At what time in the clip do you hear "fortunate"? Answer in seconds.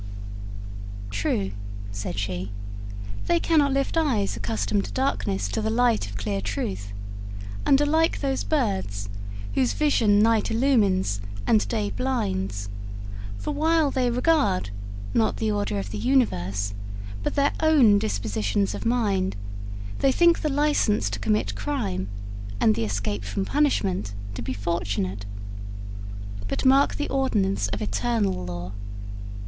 24.51-25.27